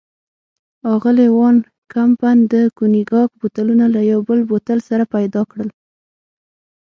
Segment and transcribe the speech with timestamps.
[0.93, 1.55] اغلې وان
[1.93, 5.69] کمپن د کونیګاک بوتلونه له یو بل بوتل سره پيدا کړل.